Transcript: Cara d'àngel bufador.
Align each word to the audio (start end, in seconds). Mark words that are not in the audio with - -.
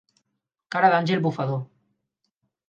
Cara 0.75 0.89
d'àngel 0.93 1.21
bufador. 1.27 1.61